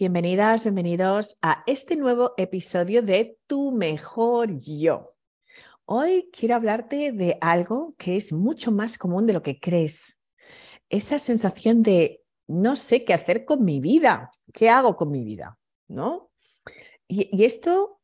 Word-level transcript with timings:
Bienvenidas, 0.00 0.62
bienvenidos 0.62 1.38
a 1.42 1.64
este 1.66 1.96
nuevo 1.96 2.32
episodio 2.36 3.02
de 3.02 3.36
Tu 3.48 3.72
mejor 3.72 4.60
yo. 4.60 5.08
Hoy 5.86 6.30
quiero 6.32 6.54
hablarte 6.54 7.10
de 7.10 7.36
algo 7.40 7.96
que 7.98 8.14
es 8.14 8.32
mucho 8.32 8.70
más 8.70 8.96
común 8.96 9.26
de 9.26 9.32
lo 9.32 9.42
que 9.42 9.58
crees. 9.58 10.20
Esa 10.88 11.18
sensación 11.18 11.82
de 11.82 12.22
no 12.46 12.76
sé 12.76 13.04
qué 13.04 13.12
hacer 13.12 13.44
con 13.44 13.64
mi 13.64 13.80
vida, 13.80 14.30
qué 14.54 14.70
hago 14.70 14.94
con 14.94 15.10
mi 15.10 15.24
vida, 15.24 15.58
¿no? 15.88 16.28
Y, 17.08 17.44
esto 17.44 18.00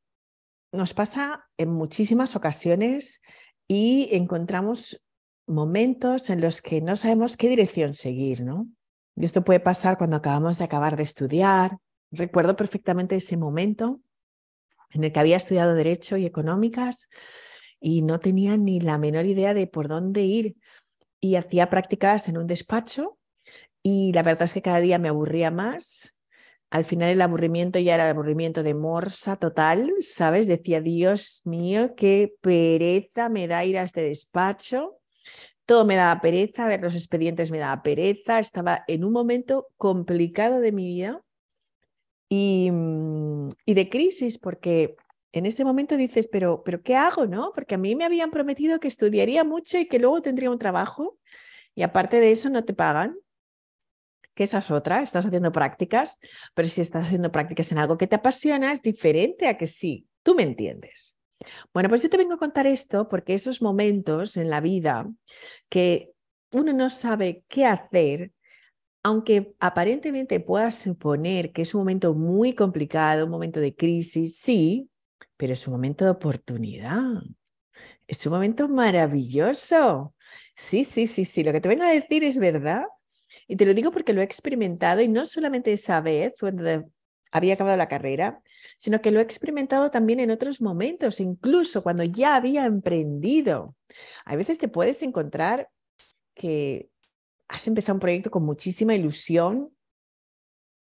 nos 0.73 0.95
pasa 0.95 1.47
en 1.57 1.71
muchísimas 1.71 2.35
ocasiones 2.35 3.23
y 3.69 4.09
encontramos 4.11 5.01
momentos 5.47 6.29
en 6.29 6.41
los 6.41 6.61
que 6.61 6.81
no 6.81 6.97
sabemos 6.97 7.37
qué 7.37 7.49
dirección 7.49 7.95
seguir, 7.95 8.43
¿no? 8.43 8.67
Y 9.15 9.25
esto 9.25 9.45
puede 9.45 9.61
pasar 9.61 9.97
cuando 9.97 10.17
acabamos 10.17 10.59
de 10.59 10.65
acabar 10.65 10.97
de 10.97 11.05
estudiar. 11.05 11.79
Recuerdo 12.15 12.57
perfectamente 12.57 13.17
ese 13.17 13.37
momento 13.37 14.01
en 14.91 15.05
el 15.05 15.13
que 15.13 15.21
había 15.21 15.37
estudiado 15.37 15.75
Derecho 15.75 16.17
y 16.17 16.27
Económicas 16.27 17.09
y 17.81 18.03
no 18.03 18.21
tenía 18.21 18.57
ni 18.57 18.81
la 18.81 18.99
menor 18.99 19.27
idea 19.27 19.55
de 19.55 19.67
por 19.67 19.89
dónde 19.89 20.23
ir. 20.23 20.57
Y 21.21 21.37
hacía 21.37 21.71
prácticas 21.71 22.29
en 22.29 22.39
un 22.39 22.47
despacho 22.47 23.19
y 23.83 24.13
la 24.13 24.23
verdad 24.23 24.45
es 24.45 24.53
que 24.53 24.63
cada 24.63 24.81
día 24.81 24.99
me 24.99 25.09
aburría 25.09 25.51
más. 25.51 26.17
Al 26.71 26.85
final 26.85 27.11
el 27.11 27.23
aburrimiento 27.23 27.79
ya 27.79 27.95
era 27.95 28.05
el 28.05 28.11
aburrimiento 28.11 28.63
de 28.63 28.75
morsa 28.75 29.37
total, 29.37 29.93
¿sabes? 30.01 30.47
Decía, 30.47 30.81
Dios 30.81 31.43
mío, 31.45 31.95
qué 31.97 32.35
pereza 32.41 33.29
me 33.29 33.47
da 33.47 33.65
ir 33.65 33.79
a 33.79 33.83
este 33.83 34.03
despacho 34.03 34.99
todo 35.67 35.85
me 35.85 35.97
daba 35.97 36.21
pereza, 36.21 36.69
ver 36.69 36.83
los 36.83 36.95
expedientes 36.95 37.51
me 37.51 37.59
daba 37.59 37.83
pereza, 37.83 38.39
estaba 38.39 38.85
en 38.87 39.05
un 39.05 39.13
momento 39.13 39.69
complicado 39.77 40.61
de 40.61 40.73
mi 40.73 40.87
vida 40.87 41.23
y, 42.35 42.71
mm, 42.71 43.49
y 43.65 43.75
de 43.75 43.89
crisis, 43.89 44.39
porque 44.39 44.97
en 45.33 45.47
ese 45.47 45.65
momento 45.65 45.97
dices, 45.97 46.29
pero, 46.31 46.63
pero 46.65 46.83
¿qué 46.83 46.97
hago? 46.97 47.27
¿no? 47.27 47.53
Porque 47.55 47.77
a 47.77 47.79
mí 47.79 47.95
me 47.95 48.05
habían 48.05 48.31
prometido 48.31 48.81
que 48.81 48.89
estudiaría 48.89 49.45
mucho 49.45 49.79
y 49.79 49.87
que 49.87 49.99
luego 49.99 50.21
tendría 50.23 50.51
un 50.51 50.59
trabajo 50.59 51.19
y 51.75 51.83
aparte 51.83 52.21
de 52.21 52.31
eso 52.31 52.51
no 52.51 52.65
te 52.65 52.75
pagan. 52.75 53.17
Que 54.35 54.45
esa 54.45 54.59
es 54.59 54.71
otra, 54.73 55.03
estás 55.03 55.27
haciendo 55.27 55.53
prácticas, 55.53 56.19
pero 56.55 56.69
si 56.69 56.81
estás 56.81 57.07
haciendo 57.07 57.31
prácticas 57.31 57.71
en 57.71 57.79
algo 57.79 57.97
que 57.97 58.09
te 58.09 58.17
apasiona, 58.17 58.73
es 58.73 58.83
diferente 58.83 59.47
a 59.47 59.57
que 59.57 59.69
sí, 59.69 60.09
tú 60.25 60.35
me 60.35 60.43
entiendes. 60.43 61.17
Bueno, 61.73 61.89
pues 61.89 62.03
yo 62.03 62.11
te 62.11 62.17
vengo 62.17 62.35
a 62.35 62.39
contar 62.39 62.67
esto 62.67 63.09
porque 63.09 63.35
esos 63.35 63.63
momentos 63.63 64.37
en 64.37 64.51
la 64.51 64.61
vida 64.61 65.09
que 65.69 66.13
uno 66.51 66.73
no 66.73 66.91
sabe 66.91 67.45
qué 67.49 67.65
hacer, 67.65 68.33
aunque 69.05 69.55
aparentemente 69.61 70.41
pueda 70.41 70.73
suponer 70.73 71.53
que 71.53 71.63
es 71.63 71.75
un 71.75 71.83
momento 71.83 72.15
muy 72.15 72.55
complicado, 72.55 73.27
un 73.27 73.31
momento 73.31 73.61
de 73.61 73.77
crisis, 73.77 74.39
sí, 74.39 74.91
pero 75.37 75.53
es 75.53 75.67
un 75.69 75.75
momento 75.75 76.07
de 76.07 76.11
oportunidad. 76.13 77.23
Es 78.07 78.25
un 78.27 78.33
momento 78.33 78.67
maravilloso. 78.67 80.15
Sí, 80.57 80.85
sí, 80.85 81.07
sí, 81.07 81.27
sí, 81.27 81.45
lo 81.45 81.53
que 81.53 81.61
te 81.61 81.69
vengo 81.69 81.85
a 81.85 81.91
decir 81.91 82.25
es 82.25 82.39
verdad. 82.39 82.85
Y 83.47 83.57
te 83.57 83.67
lo 83.67 83.75
digo 83.75 83.91
porque 83.93 84.15
lo 84.15 84.23
he 84.23 84.25
experimentado 84.25 85.03
y 85.03 85.09
no 85.09 85.27
solamente 85.27 85.73
esa 85.73 86.01
vez, 86.01 86.35
cuando 86.41 86.91
había 87.31 87.55
acabado 87.55 87.77
la 87.77 87.89
carrera, 87.89 88.41
sino 88.79 89.03
que 89.03 89.11
lo 89.11 89.21
he 89.21 89.23
experimentado 89.23 89.91
también 89.91 90.21
en 90.21 90.31
otros 90.31 90.63
momentos, 90.63 91.21
incluso 91.21 91.83
cuando 91.83 92.05
ya 92.05 92.37
había 92.37 92.65
emprendido. 92.65 93.77
A 94.25 94.35
veces 94.37 94.59
te 94.59 94.69
puedes 94.69 95.03
encontrar 95.03 95.69
que 96.35 96.89
has 97.49 97.67
empezado 97.67 97.95
un 97.95 98.01
proyecto 98.01 98.31
con 98.31 98.45
muchísima 98.45 98.95
ilusión, 98.95 99.71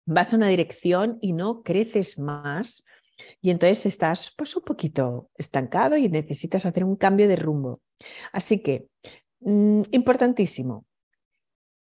vas 0.06 0.32
a 0.32 0.36
una 0.36 0.48
dirección 0.48 1.18
y 1.20 1.32
no 1.32 1.62
creces 1.62 2.18
más 2.18 2.84
y 3.40 3.50
entonces 3.50 3.86
estás 3.86 4.32
pues 4.36 4.56
un 4.56 4.62
poquito 4.62 5.30
estancado 5.36 5.96
y 5.96 6.08
necesitas 6.08 6.66
hacer 6.66 6.84
un 6.84 6.96
cambio 6.96 7.28
de 7.28 7.36
rumbo. 7.36 7.80
Así 8.32 8.62
que, 8.62 8.88
mm, 9.40 9.82
importantísimo, 9.90 10.86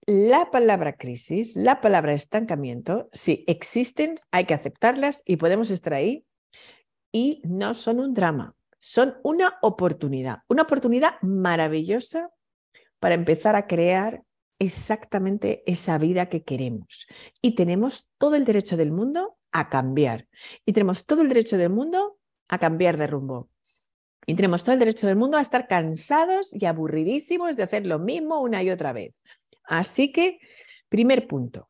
la 0.06 0.52
palabra 0.52 0.94
crisis, 0.96 1.56
la 1.58 1.82
palabra 1.82 2.14
estancamiento, 2.14 3.10
sí, 3.12 3.44
existen, 3.48 4.16
hay 4.32 4.46
que 4.46 4.54
aceptarlas 4.54 5.22
y 5.26 5.36
podemos 5.36 5.70
estar 5.70 5.94
ahí 5.94 6.26
y 7.12 7.42
no 7.44 7.74
son 7.74 8.00
un 8.00 8.14
drama, 8.14 8.56
son 8.80 9.18
una 9.24 9.58
oportunidad, 9.62 10.40
una 10.48 10.64
oportunidad 10.64 11.22
maravillosa 11.22 12.30
para 13.00 13.16
empezar 13.16 13.56
a 13.58 13.68
crear 13.68 14.24
exactamente 14.60 15.64
esa 15.66 15.98
vida 15.98 16.30
que 16.30 16.44
queremos. 16.44 17.08
Y 17.42 17.56
tenemos 17.56 18.12
todo 18.18 18.36
el 18.36 18.46
derecho 18.46 18.78
del 18.78 18.92
mundo 18.92 19.38
a 19.52 19.70
cambiar. 19.70 20.28
Y 20.66 20.74
tenemos 20.74 21.06
todo 21.06 21.22
el 21.22 21.30
derecho 21.30 21.58
del 21.58 21.70
mundo 21.70 22.18
a 22.48 22.60
cambiar 22.60 22.98
de 22.98 23.08
rumbo. 23.08 23.50
Y 24.26 24.36
tenemos 24.36 24.64
todo 24.64 24.74
el 24.74 24.80
derecho 24.80 25.08
del 25.08 25.16
mundo 25.16 25.38
a 25.38 25.42
estar 25.42 25.68
cansados 25.68 26.54
y 26.54 26.66
aburridísimos 26.66 27.56
de 27.56 27.64
hacer 27.64 27.86
lo 27.86 27.98
mismo 27.98 28.42
una 28.42 28.62
y 28.62 28.70
otra 28.70 28.92
vez. 28.92 29.14
Así 29.64 30.12
que, 30.12 30.40
primer 30.90 31.28
punto, 31.28 31.70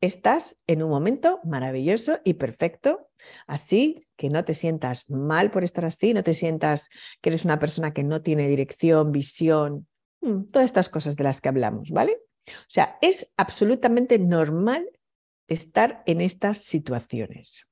estás 0.00 0.62
en 0.66 0.82
un 0.82 0.90
momento 0.90 1.40
maravilloso 1.44 2.18
y 2.24 2.34
perfecto, 2.34 3.08
así 3.46 3.94
que 4.16 4.30
no 4.30 4.44
te 4.44 4.54
sientas 4.54 5.08
mal 5.10 5.50
por 5.50 5.64
estar 5.64 5.84
así, 5.84 6.14
no 6.14 6.22
te 6.22 6.34
sientas 6.34 6.88
que 7.20 7.30
eres 7.30 7.44
una 7.44 7.58
persona 7.58 7.92
que 7.92 8.04
no 8.04 8.22
tiene 8.22 8.48
dirección, 8.48 9.12
visión, 9.12 9.86
todas 10.50 10.66
estas 10.66 10.88
cosas 10.88 11.16
de 11.16 11.24
las 11.24 11.40
que 11.40 11.48
hablamos, 11.48 11.90
¿vale? 11.90 12.18
O 12.48 12.70
sea, 12.70 12.98
es 13.00 13.32
absolutamente 13.36 14.18
normal 14.18 14.88
estar 15.48 16.02
en 16.06 16.20
estas 16.20 16.58
situaciones. 16.58 17.68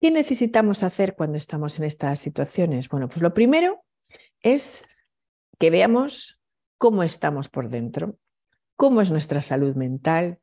¿Qué 0.00 0.10
necesitamos 0.10 0.82
hacer 0.82 1.14
cuando 1.14 1.36
estamos 1.36 1.78
en 1.78 1.84
estas 1.84 2.20
situaciones? 2.20 2.88
Bueno, 2.88 3.08
pues 3.08 3.20
lo 3.22 3.34
primero 3.34 3.84
es 4.40 4.84
que 5.58 5.70
veamos 5.70 6.40
cómo 6.78 7.02
estamos 7.02 7.48
por 7.48 7.68
dentro 7.68 8.18
cómo 8.80 9.02
es 9.02 9.10
nuestra 9.10 9.42
salud 9.42 9.76
mental, 9.76 10.38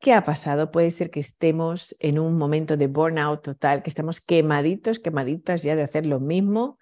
qué 0.00 0.14
ha 0.14 0.24
pasado. 0.24 0.70
Puede 0.70 0.90
ser 0.90 1.10
que 1.10 1.20
estemos 1.20 1.94
en 2.00 2.18
un 2.18 2.38
momento 2.38 2.78
de 2.78 2.86
burnout 2.86 3.42
total, 3.42 3.82
que 3.82 3.90
estemos 3.90 4.22
quemaditos, 4.22 4.98
quemaditas 4.98 5.62
ya 5.62 5.76
de 5.76 5.82
hacer 5.82 6.06
lo 6.06 6.18
mismo 6.18 6.78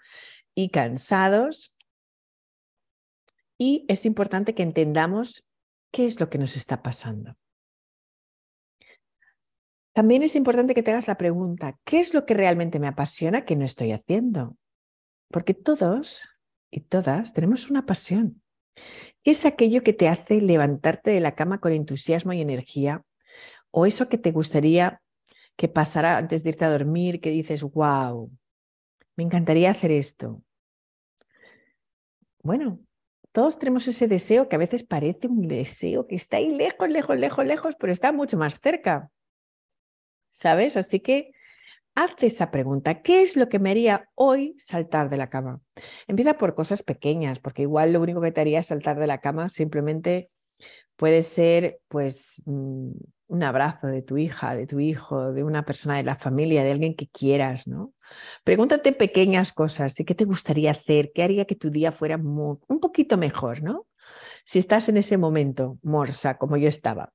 y 0.54 0.68
cansados. 0.68 1.76
Y 3.64 3.84
es 3.86 4.06
importante 4.06 4.56
que 4.56 4.64
entendamos 4.64 5.46
qué 5.92 6.04
es 6.04 6.18
lo 6.18 6.28
que 6.28 6.36
nos 6.36 6.56
está 6.56 6.82
pasando. 6.82 7.36
También 9.92 10.24
es 10.24 10.34
importante 10.34 10.74
que 10.74 10.82
te 10.82 10.90
hagas 10.90 11.06
la 11.06 11.16
pregunta, 11.16 11.78
¿qué 11.84 12.00
es 12.00 12.12
lo 12.12 12.26
que 12.26 12.34
realmente 12.34 12.80
me 12.80 12.88
apasiona 12.88 13.44
que 13.44 13.54
no 13.54 13.64
estoy 13.64 13.92
haciendo? 13.92 14.56
Porque 15.30 15.54
todos 15.54 16.28
y 16.72 16.80
todas 16.80 17.34
tenemos 17.34 17.70
una 17.70 17.86
pasión. 17.86 18.42
¿Qué 19.22 19.30
es 19.30 19.46
aquello 19.46 19.84
que 19.84 19.92
te 19.92 20.08
hace 20.08 20.40
levantarte 20.40 21.12
de 21.12 21.20
la 21.20 21.36
cama 21.36 21.60
con 21.60 21.70
entusiasmo 21.72 22.32
y 22.32 22.40
energía? 22.40 23.04
¿O 23.70 23.86
eso 23.86 24.08
que 24.08 24.18
te 24.18 24.32
gustaría 24.32 25.00
que 25.54 25.68
pasara 25.68 26.18
antes 26.18 26.42
de 26.42 26.50
irte 26.50 26.64
a 26.64 26.72
dormir, 26.72 27.20
que 27.20 27.30
dices, 27.30 27.62
wow, 27.62 28.28
me 29.14 29.22
encantaría 29.22 29.70
hacer 29.70 29.92
esto? 29.92 30.42
Bueno, 32.42 32.80
todos 33.32 33.58
tenemos 33.58 33.88
ese 33.88 34.08
deseo 34.08 34.48
que 34.48 34.56
a 34.56 34.58
veces 34.58 34.84
parece 34.84 35.26
un 35.26 35.48
deseo 35.48 36.06
que 36.06 36.14
está 36.14 36.36
ahí 36.36 36.54
lejos, 36.54 36.88
lejos, 36.88 37.18
lejos, 37.18 37.46
lejos, 37.46 37.76
pero 37.78 37.92
está 37.92 38.12
mucho 38.12 38.36
más 38.36 38.60
cerca. 38.60 39.10
¿Sabes? 40.28 40.76
Así 40.76 41.00
que 41.00 41.32
haz 41.94 42.12
esa 42.20 42.50
pregunta. 42.50 43.02
¿Qué 43.02 43.22
es 43.22 43.36
lo 43.36 43.48
que 43.48 43.58
me 43.58 43.70
haría 43.70 44.08
hoy 44.14 44.56
saltar 44.58 45.08
de 45.08 45.16
la 45.16 45.30
cama? 45.30 45.60
Empieza 46.06 46.34
por 46.34 46.54
cosas 46.54 46.82
pequeñas, 46.82 47.38
porque 47.38 47.62
igual 47.62 47.92
lo 47.92 48.00
único 48.00 48.20
que 48.20 48.32
te 48.32 48.40
haría 48.40 48.62
saltar 48.62 48.98
de 48.98 49.06
la 49.06 49.18
cama 49.18 49.48
simplemente 49.48 50.28
puede 50.96 51.22
ser 51.22 51.80
pues 51.88 52.42
mm, 52.44 52.90
un 53.28 53.42
abrazo 53.42 53.86
de 53.86 54.02
tu 54.02 54.18
hija, 54.18 54.54
de 54.54 54.66
tu 54.66 54.78
hijo, 54.78 55.32
de 55.32 55.42
una 55.42 55.64
persona 55.64 55.96
de 55.96 56.02
la 56.02 56.16
familia, 56.16 56.62
de 56.62 56.72
alguien 56.72 56.94
que 56.94 57.08
quieras, 57.08 57.66
¿no? 57.66 57.94
Pregúntate 58.44 58.92
pequeñas 58.92 59.52
cosas, 59.52 59.94
¿qué 59.94 60.14
te 60.14 60.24
gustaría 60.24 60.70
hacer? 60.70 61.12
¿Qué 61.14 61.22
haría 61.22 61.46
que 61.46 61.56
tu 61.56 61.70
día 61.70 61.92
fuera 61.92 62.16
un 62.16 62.80
poquito 62.80 63.16
mejor, 63.16 63.62
¿no? 63.62 63.86
Si 64.44 64.58
estás 64.58 64.88
en 64.88 64.98
ese 64.98 65.16
momento, 65.16 65.78
morsa, 65.82 66.36
como 66.36 66.56
yo 66.56 66.68
estaba. 66.68 67.12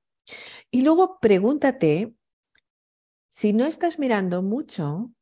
Y 0.70 0.82
luego 0.82 1.18
pregúntate 1.20 2.14
si 3.28 3.52
no 3.52 3.66
estás 3.66 3.98
mirando 3.98 4.42
mucho 4.42 5.12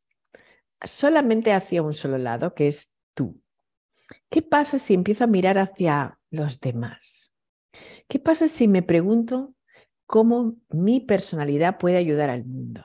solamente 0.83 1.53
hacia 1.53 1.83
un 1.83 1.95
solo 1.95 2.19
lado, 2.19 2.55
que 2.55 2.69
es 2.69 2.95
tú, 3.15 3.43
¿qué 4.31 4.43
pasa 4.43 4.79
si 4.79 4.95
empiezo 4.95 5.25
a 5.25 5.29
mirar 5.29 5.59
hacia 5.59 6.19
los 6.31 6.61
demás? 6.61 7.36
¿Qué 8.09 8.19
pasa 8.19 8.49
si 8.49 8.69
me 8.69 8.83
pregunto 8.83 9.55
cómo 10.07 10.57
mi 10.71 11.01
personalidad 11.01 11.79
puede 11.79 11.97
ayudar 11.97 12.31
al 12.31 12.45
mundo? 12.45 12.85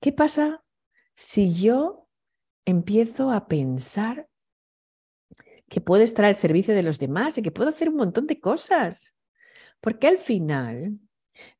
¿Qué 0.00 0.12
pasa 0.12 0.64
si 1.16 1.54
yo 1.54 2.08
empiezo 2.64 3.30
a 3.30 3.46
pensar 3.46 4.28
que 5.68 5.80
puedo 5.80 6.02
estar 6.02 6.24
al 6.24 6.36
servicio 6.36 6.74
de 6.74 6.82
los 6.82 6.98
demás 6.98 7.38
y 7.38 7.42
que 7.42 7.52
puedo 7.52 7.70
hacer 7.70 7.88
un 7.88 7.96
montón 7.96 8.26
de 8.26 8.40
cosas? 8.40 9.14
Porque 9.80 10.08
al 10.08 10.18
final 10.18 10.98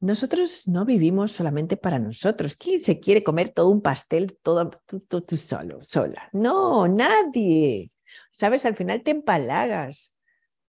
nosotros 0.01 0.67
no 0.67 0.85
vivimos 0.85 1.33
solamente 1.33 1.77
para 1.77 1.99
nosotros. 1.99 2.57
¿Quién 2.57 2.81
se 2.81 3.01
quiere 3.01 3.23
comer 3.23 3.51
todo 3.51 3.69
un 3.69 3.81
pastel 3.81 4.37
todo 4.43 4.71
tú, 4.87 5.37
solo, 5.37 5.83
sola? 5.83 6.29
No, 6.33 6.87
nadie. 6.89 7.91
Sabes, 8.31 8.65
al 8.65 8.77
final 8.77 9.03
te 9.03 9.11
empalagas. 9.13 10.15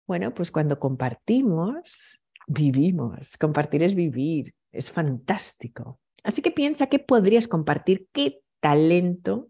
Bueno, 0.08 0.34
pues 0.34 0.52
cuando 0.52 0.80
compartimos, 0.80 2.22
vivimos. 2.48 3.38
Compartir 3.38 3.84
es 3.84 3.96
vivir. 3.96 4.54
Es 4.72 4.92
fantástico. 4.92 6.00
Así 6.24 6.42
que 6.42 6.52
piensa 6.52 6.88
qué 6.88 7.00
podrías 7.00 7.48
compartir, 7.48 8.08
qué 8.12 8.42
talento 8.60 9.50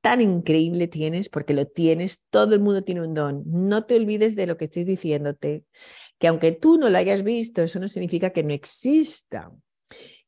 tan 0.00 0.20
increíble 0.20 0.88
tienes, 0.88 1.28
porque 1.28 1.52
lo 1.52 1.66
tienes, 1.66 2.24
todo 2.30 2.54
el 2.54 2.60
mundo 2.60 2.82
tiene 2.82 3.02
un 3.02 3.14
don. 3.14 3.42
No 3.46 3.84
te 3.84 3.96
olvides 3.96 4.34
de 4.34 4.46
lo 4.46 4.56
que 4.56 4.64
estoy 4.66 4.84
diciéndote, 4.84 5.64
que 6.18 6.28
aunque 6.28 6.52
tú 6.52 6.78
no 6.78 6.88
lo 6.88 6.96
hayas 6.96 7.22
visto, 7.22 7.62
eso 7.62 7.80
no 7.80 7.88
significa 7.88 8.30
que 8.30 8.42
no 8.42 8.54
exista. 8.54 9.52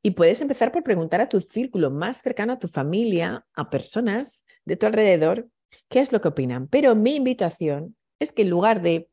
Y 0.03 0.11
puedes 0.11 0.41
empezar 0.41 0.73
por 0.73 0.83
preguntar 0.83 1.21
a 1.21 1.29
tu 1.29 1.41
círculo 1.41 1.91
más 1.91 2.21
cercano, 2.21 2.55
a 2.55 2.59
tu 2.59 2.69
familia, 2.69 3.47
a 3.55 3.71
personas 3.71 4.45
de 4.65 4.77
tu 4.77 4.87
alrededor, 4.87 5.49
qué 5.89 6.01
es 6.01 6.13
lo 6.13 6.21
que 6.21 6.29
opinan. 6.29 6.69
Pero 6.69 6.95
mi 6.95 7.17
invitación 7.17 7.97
es 8.19 8.33
que 8.33 8.43
en 8.43 8.51
lugar 8.51 8.83
de 8.83 9.09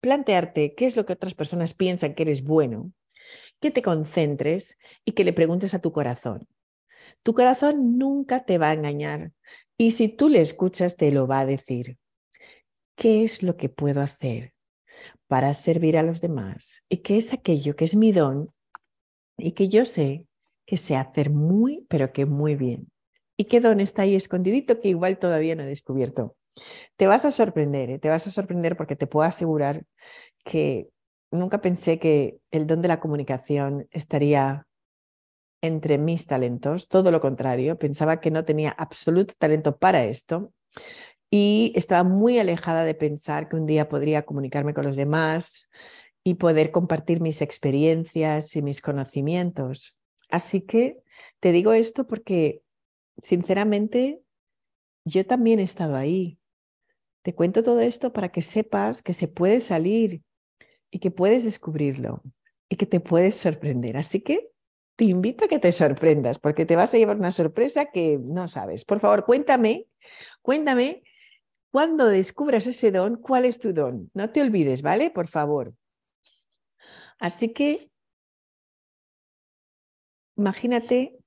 plantearte 0.00 0.74
qué 0.74 0.86
es 0.86 0.96
lo 0.96 1.06
que 1.06 1.12
otras 1.12 1.34
personas 1.34 1.74
piensan 1.74 2.14
que 2.14 2.22
eres 2.22 2.42
bueno, 2.44 2.92
que 3.60 3.70
te 3.70 3.82
concentres 3.82 4.78
y 5.04 5.12
que 5.12 5.24
le 5.24 5.32
preguntes 5.32 5.74
a 5.74 5.80
tu 5.80 5.92
corazón. 5.92 6.48
Tu 7.22 7.34
corazón 7.34 7.98
nunca 7.98 8.44
te 8.44 8.58
va 8.58 8.70
a 8.70 8.72
engañar 8.72 9.32
y 9.76 9.92
si 9.92 10.08
tú 10.08 10.28
le 10.28 10.40
escuchas 10.40 10.96
te 10.96 11.10
lo 11.10 11.26
va 11.26 11.40
a 11.40 11.46
decir. 11.46 11.98
¿Qué 12.96 13.24
es 13.24 13.42
lo 13.42 13.56
que 13.56 13.68
puedo 13.68 14.02
hacer 14.02 14.52
para 15.26 15.54
servir 15.54 15.96
a 15.96 16.02
los 16.02 16.20
demás? 16.20 16.84
¿Y 16.88 16.98
qué 16.98 17.16
es 17.16 17.32
aquello 17.32 17.74
que 17.76 17.86
es 17.86 17.94
mi 17.94 18.12
don 18.12 18.44
y 19.38 19.52
que 19.52 19.68
yo 19.68 19.84
sé 19.84 20.26
que 20.66 20.76
sé 20.76 20.96
hacer 20.96 21.30
muy, 21.30 21.86
pero 21.88 22.12
que 22.12 22.26
muy 22.26 22.56
bien? 22.56 22.90
¿Y 23.36 23.44
qué 23.44 23.60
don 23.60 23.80
está 23.80 24.02
ahí 24.02 24.14
escondidito 24.14 24.80
que 24.80 24.88
igual 24.88 25.18
todavía 25.18 25.56
no 25.56 25.62
he 25.62 25.66
descubierto? 25.66 26.36
Te 26.96 27.06
vas 27.06 27.24
a 27.24 27.30
sorprender, 27.30 27.90
¿eh? 27.90 27.98
te 27.98 28.08
vas 28.08 28.26
a 28.26 28.30
sorprender 28.30 28.76
porque 28.76 28.96
te 28.96 29.06
puedo 29.06 29.26
asegurar 29.26 29.84
que 30.44 30.88
nunca 31.30 31.60
pensé 31.60 31.98
que 31.98 32.38
el 32.50 32.66
don 32.66 32.82
de 32.82 32.88
la 32.88 33.00
comunicación 33.00 33.88
estaría 33.90 34.66
entre 35.62 35.98
mis 35.98 36.26
talentos, 36.26 36.88
todo 36.88 37.10
lo 37.10 37.20
contrario, 37.20 37.78
pensaba 37.78 38.20
que 38.20 38.30
no 38.30 38.44
tenía 38.44 38.70
absoluto 38.70 39.34
talento 39.38 39.76
para 39.76 40.04
esto 40.04 40.52
y 41.30 41.72
estaba 41.76 42.02
muy 42.02 42.38
alejada 42.38 42.84
de 42.84 42.94
pensar 42.94 43.48
que 43.48 43.56
un 43.56 43.66
día 43.66 43.88
podría 43.88 44.24
comunicarme 44.24 44.74
con 44.74 44.86
los 44.86 44.96
demás 44.96 45.70
y 46.24 46.34
poder 46.34 46.70
compartir 46.70 47.20
mis 47.20 47.40
experiencias 47.40 48.56
y 48.56 48.62
mis 48.62 48.80
conocimientos. 48.80 49.96
Así 50.28 50.62
que 50.62 50.98
te 51.38 51.52
digo 51.52 51.72
esto 51.72 52.06
porque, 52.06 52.62
sinceramente, 53.18 54.20
yo 55.04 55.24
también 55.26 55.60
he 55.60 55.64
estado 55.64 55.96
ahí. 55.96 56.39
Te 57.22 57.34
cuento 57.34 57.62
todo 57.62 57.80
esto 57.80 58.12
para 58.12 58.30
que 58.30 58.42
sepas 58.42 59.02
que 59.02 59.14
se 59.14 59.28
puede 59.28 59.60
salir 59.60 60.22
y 60.90 60.98
que 60.98 61.10
puedes 61.10 61.44
descubrirlo 61.44 62.22
y 62.68 62.76
que 62.76 62.86
te 62.86 63.00
puedes 63.00 63.34
sorprender. 63.36 63.96
Así 63.96 64.22
que 64.22 64.50
te 64.96 65.04
invito 65.04 65.44
a 65.44 65.48
que 65.48 65.58
te 65.58 65.72
sorprendas 65.72 66.38
porque 66.38 66.66
te 66.66 66.76
vas 66.76 66.92
a 66.94 66.98
llevar 66.98 67.16
una 67.16 67.32
sorpresa 67.32 67.86
que 67.86 68.18
no 68.18 68.48
sabes. 68.48 68.84
Por 68.84 69.00
favor, 69.00 69.24
cuéntame, 69.24 69.86
cuéntame 70.42 71.02
cuando 71.70 72.06
descubras 72.06 72.66
ese 72.66 72.90
don, 72.90 73.16
cuál 73.16 73.44
es 73.44 73.58
tu 73.58 73.72
don. 73.72 74.10
No 74.14 74.30
te 74.30 74.42
olvides, 74.42 74.82
¿vale? 74.82 75.10
Por 75.10 75.28
favor. 75.28 75.74
Así 77.18 77.52
que 77.52 77.90
imagínate 80.36 81.18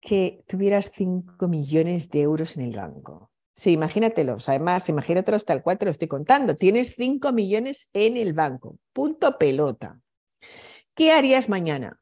que 0.00 0.42
tuvieras 0.46 0.90
5 0.94 1.46
millones 1.46 2.10
de 2.10 2.22
euros 2.22 2.56
en 2.56 2.64
el 2.64 2.76
banco. 2.76 3.29
Sí, 3.60 3.72
imagínatelos. 3.72 4.48
Además, 4.48 4.88
imagínatelos 4.88 5.44
tal 5.44 5.62
cual 5.62 5.76
te 5.76 5.84
lo 5.84 5.90
estoy 5.90 6.08
contando. 6.08 6.56
Tienes 6.56 6.94
5 6.96 7.30
millones 7.30 7.90
en 7.92 8.16
el 8.16 8.32
banco. 8.32 8.78
Punto 8.94 9.36
pelota. 9.36 10.00
¿Qué 10.94 11.12
harías 11.12 11.50
mañana? 11.50 12.00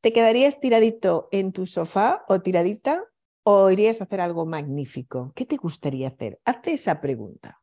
¿Te 0.00 0.12
quedarías 0.12 0.58
tiradito 0.58 1.28
en 1.30 1.52
tu 1.52 1.66
sofá 1.66 2.24
o 2.26 2.40
tiradita 2.40 3.04
o 3.44 3.70
irías 3.70 4.00
a 4.00 4.04
hacer 4.04 4.20
algo 4.20 4.44
magnífico? 4.44 5.32
¿Qué 5.36 5.46
te 5.46 5.56
gustaría 5.56 6.08
hacer? 6.08 6.40
Hazte 6.44 6.72
esa 6.72 7.00
pregunta. 7.00 7.62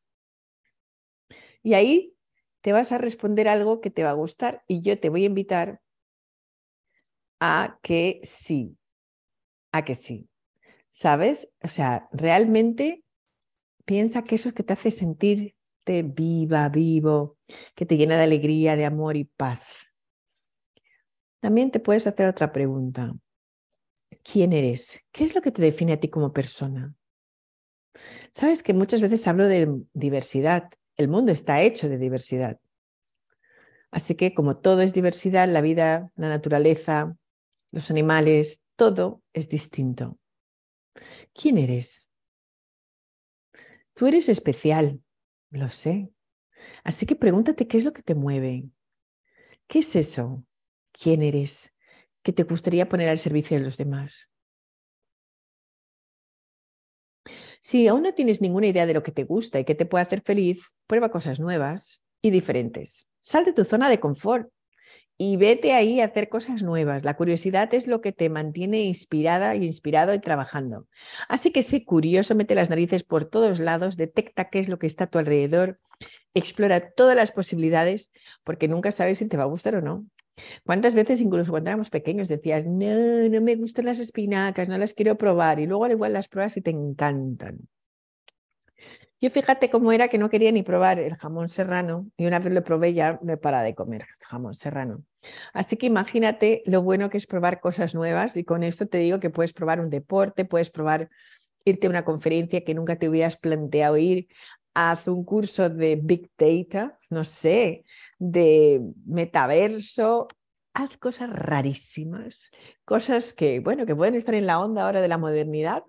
Y 1.62 1.74
ahí 1.74 2.16
te 2.62 2.72
vas 2.72 2.94
a 2.94 3.00
responder 3.00 3.50
algo 3.50 3.82
que 3.82 3.92
te 3.92 4.06
va 4.06 4.12
a 4.12 4.14
gustar 4.24 4.64
y 4.66 4.80
yo 4.80 4.98
te 4.98 5.10
voy 5.10 5.24
a 5.24 5.26
invitar 5.26 5.82
a 7.42 7.80
que 7.82 8.22
sí, 8.24 8.78
a 9.74 9.84
que 9.84 9.96
sí. 9.96 10.30
¿Sabes? 10.92 11.52
O 11.62 11.68
sea, 11.68 12.08
realmente 12.14 13.04
Piensa 13.90 14.24
que 14.24 14.36
eso 14.36 14.50
es 14.50 14.54
que 14.54 14.62
te 14.62 14.74
hace 14.74 14.92
sentirte 14.92 16.04
viva, 16.04 16.70
vivo, 16.70 17.40
que 17.74 17.88
te 17.88 17.98
llena 17.98 18.18
de 18.18 18.22
alegría, 18.22 18.76
de 18.76 18.86
amor 18.86 19.18
y 19.18 19.24
paz. 19.24 19.62
También 21.40 21.72
te 21.72 21.80
puedes 21.80 22.06
hacer 22.06 22.28
otra 22.28 22.52
pregunta. 22.52 23.12
¿Quién 24.22 24.54
eres? 24.54 25.04
¿Qué 25.12 25.24
es 25.24 25.34
lo 25.34 25.42
que 25.42 25.50
te 25.50 25.64
define 25.64 25.94
a 25.94 26.00
ti 26.00 26.08
como 26.08 26.32
persona? 26.32 26.94
Sabes 28.32 28.62
que 28.62 28.76
muchas 28.76 29.02
veces 29.02 29.28
hablo 29.28 29.48
de 29.48 29.82
diversidad. 29.94 30.70
El 30.96 31.08
mundo 31.08 31.32
está 31.32 31.64
hecho 31.64 31.90
de 31.90 31.98
diversidad. 31.98 32.60
Así 33.90 34.14
que 34.14 34.36
como 34.36 34.58
todo 34.58 34.82
es 34.82 34.94
diversidad, 34.94 35.50
la 35.50 35.62
vida, 35.62 36.12
la 36.16 36.30
naturaleza, 36.30 37.18
los 37.72 37.90
animales, 37.90 38.62
todo 38.76 39.24
es 39.34 39.50
distinto. 39.50 40.20
¿Quién 41.34 41.58
eres? 41.58 42.09
Tú 44.00 44.08
eres 44.08 44.30
especial, 44.30 45.04
lo 45.50 45.68
sé. 45.68 46.10
Así 46.86 47.06
que 47.06 47.18
pregúntate 47.18 47.68
qué 47.68 47.76
es 47.76 47.84
lo 47.84 47.92
que 47.92 48.02
te 48.02 48.16
mueve. 48.16 48.70
¿Qué 49.68 49.80
es 49.80 49.94
eso? 49.94 50.46
¿Quién 50.94 51.22
eres? 51.22 51.76
¿Qué 52.24 52.32
te 52.32 52.44
gustaría 52.44 52.88
poner 52.88 53.10
al 53.10 53.18
servicio 53.18 53.58
de 53.58 53.64
los 53.66 53.76
demás? 53.76 54.30
Si 57.62 57.90
aún 57.90 58.04
no 58.04 58.14
tienes 58.14 58.40
ninguna 58.40 58.68
idea 58.68 58.86
de 58.86 58.94
lo 58.94 59.04
que 59.04 59.12
te 59.12 59.26
gusta 59.26 59.60
y 59.60 59.66
que 59.66 59.76
te 59.76 59.86
puede 59.86 60.04
hacer 60.04 60.22
feliz, 60.22 60.62
prueba 60.88 61.12
cosas 61.12 61.42
nuevas 61.42 62.02
y 62.22 62.30
diferentes. 62.30 63.10
Sal 63.20 63.44
de 63.44 63.52
tu 63.52 63.66
zona 63.66 63.90
de 63.90 64.00
confort 64.00 64.50
y 65.22 65.36
vete 65.36 65.74
ahí 65.74 66.00
a 66.00 66.06
hacer 66.06 66.30
cosas 66.30 66.64
nuevas. 66.64 67.04
La 67.04 67.18
curiosidad 67.18 67.74
es 67.74 67.88
lo 67.88 68.00
que 68.00 68.14
te 68.14 68.30
mantiene 68.30 68.84
inspirada 68.84 69.54
y 69.54 69.66
inspirado 69.66 70.14
y 70.14 70.20
trabajando. 70.20 70.88
Así 71.28 71.52
que 71.52 71.62
sé 71.62 71.84
curioso, 71.84 72.36
mete 72.36 72.56
las 72.56 72.70
narices 72.70 73.04
por 73.04 73.26
todos 73.26 73.60
lados, 73.60 73.98
detecta 73.98 74.50
qué 74.50 74.60
es 74.60 74.70
lo 74.70 74.80
que 74.80 74.88
está 74.88 75.04
a 75.04 75.08
tu 75.08 75.20
alrededor, 75.20 75.78
explora 76.34 76.92
todas 76.92 77.18
las 77.18 77.34
posibilidades, 77.34 78.12
porque 78.46 78.70
nunca 78.70 78.94
sabes 78.94 79.18
si 79.18 79.28
te 79.28 79.36
va 79.36 79.44
a 79.44 79.48
gustar 79.48 79.76
o 79.76 79.82
no. 79.82 80.06
¿Cuántas 80.66 80.96
veces, 80.96 81.20
incluso 81.20 81.52
cuando 81.52 81.70
éramos 81.70 81.90
pequeños, 81.90 82.30
decías, 82.30 82.66
no, 82.66 83.28
no 83.30 83.42
me 83.42 83.58
gustan 83.58 83.88
las 83.88 84.00
espinacas, 84.00 84.70
no 84.70 84.78
las 84.78 84.94
quiero 84.94 85.18
probar, 85.18 85.60
y 85.60 85.66
luego 85.66 85.84
al 85.84 85.92
igual 85.92 86.14
las 86.14 86.30
pruebas 86.30 86.56
y 86.56 86.62
te 86.62 86.72
encantan? 86.72 87.68
Yo 89.22 89.30
fíjate 89.30 89.70
cómo 89.70 89.92
era 89.92 90.08
que 90.08 90.18
no 90.18 90.30
quería 90.30 90.52
ni 90.52 90.64
probar 90.64 91.00
el 91.00 91.16
jamón 91.16 91.50
serrano 91.50 92.10
y 92.16 92.26
una 92.26 92.40
vez 92.40 92.54
lo 92.54 92.64
probé 92.64 92.94
ya 92.94 93.20
me 93.22 93.36
para 93.36 93.62
de 93.62 93.76
comer 93.76 94.06
jamón 94.28 94.54
serrano. 94.56 95.04
Así 95.54 95.76
que 95.76 95.88
imagínate 95.88 96.64
lo 96.66 96.82
bueno 96.82 97.10
que 97.10 97.18
es 97.18 97.28
probar 97.28 97.60
cosas 97.60 97.94
nuevas 97.96 98.38
y 98.38 98.46
con 98.46 98.64
esto 98.64 98.88
te 98.88 99.00
digo 99.00 99.20
que 99.20 99.30
puedes 99.30 99.52
probar 99.52 99.82
un 99.82 99.90
deporte, 99.90 100.46
puedes 100.46 100.70
probar 100.70 101.10
irte 101.66 101.88
a 101.88 101.90
una 101.90 102.06
conferencia 102.06 102.64
que 102.64 102.74
nunca 102.74 102.98
te 102.98 103.10
hubieras 103.10 103.36
planteado 103.36 103.98
ir, 103.98 104.28
haz 104.74 105.08
un 105.08 105.26
curso 105.26 105.70
de 105.70 105.98
Big 106.02 106.32
Data, 106.38 106.98
no 107.10 107.26
sé, 107.26 107.84
de 108.18 108.82
metaverso, 109.06 110.30
haz 110.74 110.98
cosas 110.98 111.30
rarísimas, 111.30 112.52
cosas 112.86 113.34
que, 113.34 113.60
bueno, 113.60 113.86
que 113.86 113.96
pueden 113.96 114.16
estar 114.16 114.34
en 114.34 114.48
la 114.48 114.60
onda 114.60 114.86
ahora 114.86 115.02
de 115.02 115.10
la 115.10 115.18
modernidad, 115.18 115.84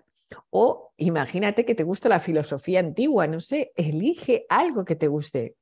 o 0.49 0.93
imagínate 0.97 1.65
que 1.65 1.75
te 1.75 1.83
gusta 1.83 2.09
la 2.09 2.19
filosofía 2.19 2.79
antigua, 2.79 3.27
no 3.27 3.39
sé, 3.39 3.71
elige 3.75 4.45
algo 4.49 4.85
que 4.85 4.95
te 4.95 5.07
guste. 5.07 5.55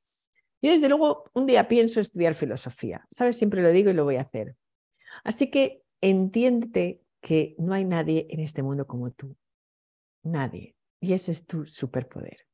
Yo 0.62 0.72
desde 0.72 0.88
luego 0.88 1.24
un 1.32 1.46
día 1.46 1.68
pienso 1.68 2.00
estudiar 2.00 2.34
filosofía, 2.34 3.06
¿sabes? 3.10 3.36
Siempre 3.36 3.62
lo 3.62 3.70
digo 3.70 3.90
y 3.90 3.94
lo 3.94 4.04
voy 4.04 4.16
a 4.16 4.22
hacer. 4.22 4.56
Así 5.24 5.50
que 5.50 5.82
entiéndete 6.00 7.02
que 7.20 7.54
no 7.58 7.74
hay 7.74 7.84
nadie 7.84 8.26
en 8.30 8.40
este 8.40 8.62
mundo 8.62 8.86
como 8.86 9.10
tú. 9.10 9.36
Nadie. 10.22 10.74
Y 11.00 11.14
ese 11.14 11.32
es 11.32 11.46
tu 11.46 11.66
superpoder. 11.66 12.46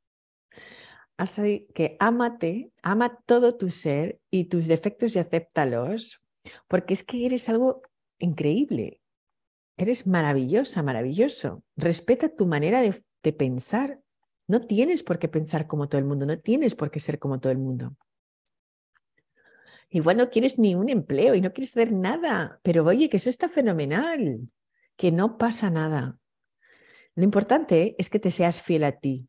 Así 1.17 1.67
que 1.75 1.97
ámate, 1.99 2.71
ama 2.83 3.19
todo 3.25 3.57
tu 3.57 3.71
ser 3.71 4.21
y 4.31 4.45
tus 4.45 4.67
defectos 4.67 5.17
y 5.17 5.19
acéptalos, 5.19 6.27
porque 6.69 6.95
es 6.95 7.03
que 7.03 7.25
eres 7.25 7.49
algo 7.49 7.83
increíble. 8.19 9.01
Eres 9.77 10.07
maravillosa, 10.07 10.83
maravilloso. 10.83 11.63
Respeta 11.77 12.29
tu 12.29 12.47
manera 12.47 12.81
de, 12.81 13.03
pensar. 13.33 14.01
No 14.47 14.61
tienes 14.61 15.03
por 15.03 15.19
qué 15.19 15.29
pensar 15.29 15.67
como 15.67 15.89
todo 15.89 15.99
el 15.99 16.05
mundo, 16.05 16.27
no 16.27 16.39
tienes 16.39 16.77
por 16.77 16.93
qué 16.93 17.01
ser 17.01 17.19
como 17.19 17.41
todo 17.41 17.51
el 17.51 17.59
mundo. 17.59 17.97
Igual 19.91 20.17
no 20.17 20.31
quieres 20.31 20.61
ni 20.61 20.77
un 20.77 20.89
empleo 20.89 21.35
y 21.35 21.41
no 21.41 21.53
quieres 21.53 21.73
hacer 21.73 21.93
nada, 21.93 22.61
pero 22.63 22.85
oye, 22.85 23.09
que 23.09 23.17
eso 23.17 23.29
está 23.29 23.49
fenomenal, 23.49 24.49
que 24.97 25.11
no 25.11 25.39
pasa 25.39 25.71
nada. 25.71 26.19
Lo 27.17 27.25
importante 27.25 27.97
es 27.99 28.09
que 28.09 28.21
te 28.21 28.31
seas 28.31 28.63
fiel 28.63 28.85
a 28.85 28.93
ti. 28.93 29.29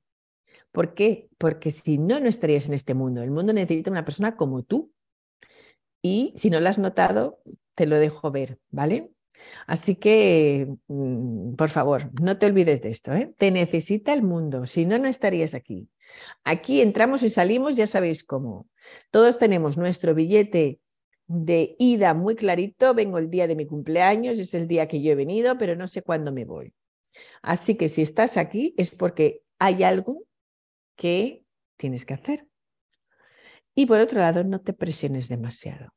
¿Por 0.72 0.94
qué? 0.94 1.30
Porque 1.40 1.72
si 1.72 1.98
no, 1.98 2.20
no 2.20 2.28
estarías 2.28 2.68
en 2.68 2.76
este 2.76 2.94
mundo. 2.94 3.24
El 3.24 3.32
mundo 3.32 3.54
necesita 3.54 3.90
una 3.90 4.06
persona 4.06 4.36
como 4.36 4.62
tú. 4.62 4.92
Y 6.04 6.34
si 6.36 6.52
no 6.52 6.60
lo 6.60 6.70
has 6.70 6.78
notado, 6.78 7.40
te 7.74 7.88
lo 7.88 7.98
dejo 7.98 8.30
ver, 8.30 8.60
¿vale? 8.70 9.12
Así 9.66 9.96
que, 9.96 10.68
mm, 10.88 11.56
por 11.56 11.70
favor, 11.70 12.12
no 12.22 12.38
te 12.38 12.46
olvides 12.46 12.82
de 12.82 12.90
esto. 12.90 13.14
¿eh? 13.14 13.34
Te 13.38 13.52
necesita 13.52 14.14
el 14.14 14.24
mundo, 14.24 14.66
si 14.68 14.86
no, 14.86 14.98
no 14.98 15.08
estarías 15.08 15.54
aquí. 15.54 15.90
Aquí 16.44 16.82
entramos 16.82 17.24
y 17.24 17.30
salimos, 17.30 17.76
ya 17.76 17.88
sabéis 17.88 18.24
cómo. 18.24 18.68
Todos 19.12 19.38
tenemos 19.38 19.78
nuestro 19.78 20.14
billete 20.16 20.80
de 21.28 21.76
ida 21.78 22.14
muy 22.14 22.36
clarito, 22.36 22.94
vengo 22.94 23.18
el 23.18 23.30
día 23.30 23.48
de 23.48 23.56
mi 23.56 23.68
cumpleaños, 23.68 24.40
es 24.40 24.54
el 24.54 24.68
día 24.68 24.88
que 24.88 25.02
yo 25.02 25.12
he 25.12 25.16
venido, 25.16 25.58
pero 25.58 25.76
no 25.76 25.88
sé 25.88 26.02
cuándo 26.02 26.32
me 26.32 26.46
voy. 26.46 26.74
Así 27.42 27.76
que 27.76 27.90
si 27.90 28.02
estás 28.02 28.38
aquí 28.38 28.74
es 28.78 28.96
porque 28.96 29.42
hay 29.60 29.84
algo 29.84 30.24
que 30.96 31.44
tienes 31.76 32.06
que 32.06 32.14
hacer. 32.14 32.48
Y 33.76 33.86
por 33.86 34.00
otro 34.00 34.20
lado, 34.20 34.44
no 34.44 34.62
te 34.62 34.74
presiones 34.74 35.28
demasiado. 35.28 35.94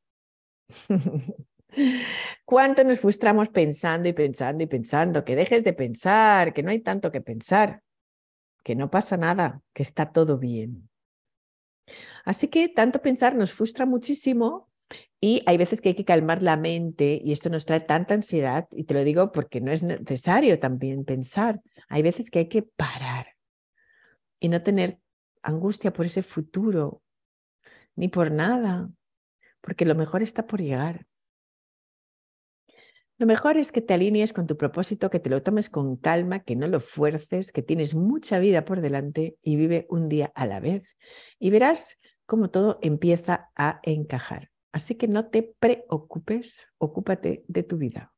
¿Cuánto 2.44 2.84
nos 2.84 3.00
frustramos 3.00 3.48
pensando 3.48 4.08
y 4.08 4.12
pensando 4.12 4.64
y 4.64 4.66
pensando? 4.66 5.24
Que 5.24 5.36
dejes 5.36 5.64
de 5.64 5.72
pensar, 5.72 6.52
que 6.52 6.62
no 6.62 6.70
hay 6.70 6.80
tanto 6.80 7.12
que 7.12 7.20
pensar, 7.20 7.82
que 8.64 8.74
no 8.74 8.90
pasa 8.90 9.16
nada, 9.16 9.62
que 9.72 9.82
está 9.82 10.12
todo 10.12 10.38
bien. 10.38 10.88
Así 12.24 12.48
que 12.48 12.68
tanto 12.68 13.02
pensar 13.02 13.34
nos 13.34 13.52
frustra 13.52 13.86
muchísimo 13.86 14.68
y 15.20 15.42
hay 15.46 15.56
veces 15.56 15.80
que 15.80 15.90
hay 15.90 15.94
que 15.94 16.04
calmar 16.04 16.42
la 16.42 16.56
mente 16.56 17.20
y 17.22 17.32
esto 17.32 17.50
nos 17.50 17.66
trae 17.66 17.80
tanta 17.80 18.14
ansiedad 18.14 18.66
y 18.70 18.84
te 18.84 18.94
lo 18.94 19.04
digo 19.04 19.32
porque 19.32 19.60
no 19.60 19.72
es 19.72 19.82
necesario 19.82 20.58
también 20.58 21.04
pensar. 21.04 21.60
Hay 21.88 22.02
veces 22.02 22.30
que 22.30 22.40
hay 22.40 22.48
que 22.48 22.62
parar 22.62 23.34
y 24.38 24.48
no 24.48 24.62
tener 24.62 24.98
angustia 25.42 25.92
por 25.92 26.06
ese 26.06 26.22
futuro 26.22 27.02
ni 27.96 28.08
por 28.08 28.30
nada, 28.30 28.90
porque 29.60 29.84
lo 29.84 29.94
mejor 29.94 30.22
está 30.22 30.46
por 30.46 30.60
llegar. 30.60 31.06
Lo 33.20 33.26
mejor 33.26 33.58
es 33.58 33.70
que 33.70 33.82
te 33.82 33.92
alinees 33.92 34.32
con 34.32 34.46
tu 34.46 34.56
propósito, 34.56 35.10
que 35.10 35.20
te 35.20 35.28
lo 35.28 35.42
tomes 35.42 35.68
con 35.68 35.96
calma, 35.96 36.42
que 36.42 36.56
no 36.56 36.66
lo 36.68 36.80
fuerces, 36.80 37.52
que 37.52 37.60
tienes 37.60 37.94
mucha 37.94 38.38
vida 38.38 38.64
por 38.64 38.80
delante 38.80 39.36
y 39.42 39.56
vive 39.56 39.86
un 39.90 40.08
día 40.08 40.32
a 40.34 40.46
la 40.46 40.58
vez. 40.58 40.96
Y 41.38 41.50
verás 41.50 42.00
cómo 42.24 42.48
todo 42.48 42.78
empieza 42.80 43.50
a 43.54 43.80
encajar. 43.82 44.48
Así 44.72 44.94
que 44.94 45.06
no 45.06 45.28
te 45.28 45.42
preocupes, 45.42 46.68
ocúpate 46.78 47.44
de 47.46 47.62
tu 47.62 47.76
vida. 47.76 48.14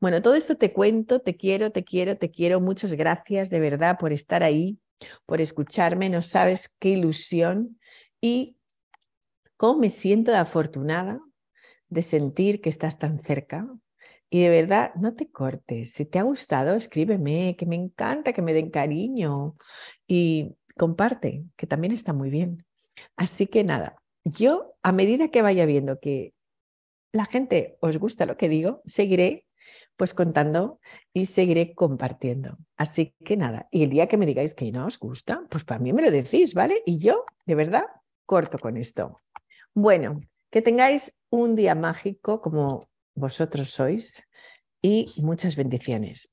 Bueno, 0.00 0.20
todo 0.20 0.34
esto 0.34 0.58
te 0.58 0.70
cuento, 0.70 1.20
te 1.20 1.38
quiero, 1.38 1.72
te 1.72 1.82
quiero, 1.82 2.18
te 2.18 2.30
quiero. 2.30 2.60
Muchas 2.60 2.92
gracias 2.92 3.48
de 3.48 3.60
verdad 3.60 3.96
por 3.98 4.12
estar 4.12 4.42
ahí, 4.42 4.78
por 5.24 5.40
escucharme. 5.40 6.10
No 6.10 6.20
sabes 6.20 6.76
qué 6.78 6.90
ilusión 6.90 7.80
y 8.20 8.58
cómo 9.56 9.78
me 9.78 9.88
siento 9.88 10.36
afortunada 10.36 11.22
de 11.88 12.02
sentir 12.02 12.60
que 12.60 12.68
estás 12.68 12.98
tan 12.98 13.22
cerca, 13.22 13.66
y 14.30 14.42
de 14.42 14.48
verdad, 14.48 14.94
no 14.96 15.14
te 15.14 15.30
cortes. 15.30 15.92
Si 15.92 16.04
te 16.04 16.18
ha 16.18 16.22
gustado, 16.22 16.74
escríbeme, 16.74 17.56
que 17.56 17.66
me 17.66 17.76
encanta 17.76 18.32
que 18.32 18.42
me 18.42 18.52
den 18.54 18.70
cariño 18.70 19.56
y 20.06 20.56
comparte, 20.76 21.44
que 21.56 21.66
también 21.66 21.92
está 21.92 22.12
muy 22.12 22.30
bien. 22.30 22.66
Así 23.16 23.46
que 23.46 23.64
nada, 23.64 23.96
yo 24.24 24.74
a 24.82 24.92
medida 24.92 25.28
que 25.28 25.42
vaya 25.42 25.66
viendo 25.66 26.00
que 26.00 26.34
la 27.12 27.26
gente 27.26 27.78
os 27.80 27.98
gusta 27.98 28.26
lo 28.26 28.36
que 28.36 28.48
digo, 28.48 28.82
seguiré 28.84 29.46
pues 29.96 30.12
contando 30.12 30.78
y 31.12 31.26
seguiré 31.26 31.74
compartiendo. 31.74 32.56
Así 32.76 33.14
que 33.24 33.36
nada, 33.36 33.68
y 33.70 33.82
el 33.82 33.90
día 33.90 34.08
que 34.08 34.18
me 34.18 34.26
digáis 34.26 34.54
que 34.54 34.70
no 34.70 34.86
os 34.86 34.98
gusta, 34.98 35.44
pues 35.48 35.64
para 35.64 35.80
mí 35.80 35.92
me 35.92 36.02
lo 36.02 36.10
decís, 36.10 36.52
¿vale? 36.52 36.82
Y 36.84 36.98
yo, 36.98 37.24
de 37.46 37.54
verdad, 37.54 37.84
corto 38.26 38.58
con 38.58 38.76
esto. 38.76 39.20
Bueno, 39.72 40.20
que 40.50 40.62
tengáis 40.62 41.16
un 41.30 41.56
día 41.56 41.74
mágico 41.74 42.40
como 42.42 42.80
vosotros 43.16 43.70
sois 43.70 44.22
y 44.80 45.12
muchas 45.16 45.56
bendiciones. 45.56 46.28